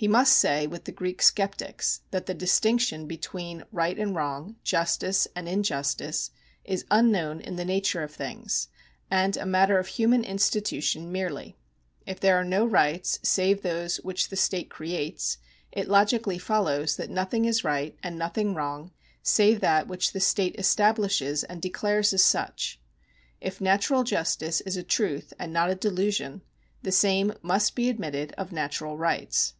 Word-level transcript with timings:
He 0.00 0.06
must 0.06 0.34
say 0.38 0.64
with 0.68 0.84
the 0.84 0.92
Greek 0.92 1.20
Sceptics 1.20 2.02
that 2.12 2.26
the 2.26 2.32
distinction 2.32 3.08
between 3.08 3.64
right 3.72 3.98
and 3.98 4.14
wrong, 4.14 4.54
justice 4.62 5.26
and 5.34 5.48
injustice, 5.48 6.30
is 6.64 6.84
unknown 6.88 7.40
in 7.40 7.56
the 7.56 7.64
nature 7.64 8.04
of 8.04 8.12
things, 8.14 8.68
and 9.10 9.36
a 9.36 9.44
matter 9.44 9.76
of 9.76 9.88
human 9.88 10.22
institution 10.22 11.10
merely. 11.10 11.56
If 12.06 12.20
there 12.20 12.36
are 12.38 12.44
no 12.44 12.64
rights 12.64 13.18
save 13.24 13.62
those 13.62 13.96
which 13.96 14.28
the 14.28 14.36
state 14.36 14.70
creates, 14.70 15.38
it 15.72 15.88
logically 15.88 16.38
folloMS 16.38 16.94
that 16.94 17.10
nothing 17.10 17.44
is 17.44 17.64
right 17.64 17.96
and 18.00 18.16
nothing 18.16 18.54
wrong 18.54 18.92
save 19.24 19.58
that 19.62 19.88
which 19.88 20.12
the 20.12 20.20
state 20.20 20.54
establishes 20.60 21.42
and 21.42 21.60
declares 21.60 22.12
as 22.12 22.22
such. 22.22 22.78
If 23.40 23.60
natural 23.60 24.04
justice 24.04 24.60
is 24.60 24.76
a 24.76 24.84
truth 24.84 25.32
and 25.40 25.52
not 25.52 25.70
a 25.72 25.74
delusion, 25.74 26.42
the 26.82 26.92
same 26.92 27.32
must 27.42 27.74
be 27.74 27.88
admitted 27.88 28.32
of 28.38 28.52
natural 28.52 28.96
rights. 28.96 29.54